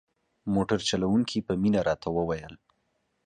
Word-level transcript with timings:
موټر 0.53 0.79
چلوونکي 0.89 1.37
په 1.47 1.53
مینه 1.61 1.81
راته 1.87 2.07
وویل. 2.17 2.53